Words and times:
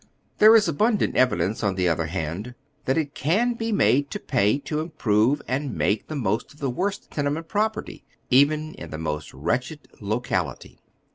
There 0.39 0.55
is 0.55 0.67
abundant 0.67 1.15
evidence, 1.15 1.63
on 1.63 1.75
the 1.75 1.87
other 1.87 2.07
hand, 2.07 2.55
that 2.85 2.97
it 2.97 3.13
can 3.13 3.53
be 3.53 3.71
made 3.71 4.09
to 4.09 4.19
pay 4.19 4.57
to 4.61 4.79
improve 4.79 5.43
and 5.47 5.75
make 5.75 6.07
the 6.07 6.15
most 6.15 6.55
of 6.55 6.59
the 6.59 6.71
worst 6.71 7.11
tenement 7.11 7.47
property, 7.49 8.03
even 8.31 8.73
in 8.73 8.89
the 8.89 8.97
most 8.97 9.31
wretched 9.31 9.81
lo 9.99 10.19
cality. 10.19 10.79